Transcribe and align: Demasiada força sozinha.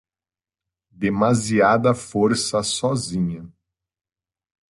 Demasiada 0.89 1.93
força 1.93 2.63
sozinha. 2.63 3.47